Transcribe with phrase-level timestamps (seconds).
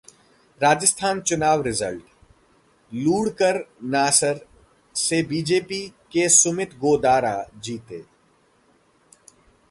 [0.61, 2.03] राजस्थान चुनाव रिजल्ट:
[2.91, 4.39] लूणकरनसर
[4.95, 8.01] से बीजेपी के सुमित गोदारा जीते